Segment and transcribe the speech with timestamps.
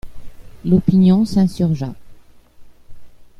[0.65, 1.93] L'opinion s'insurgea.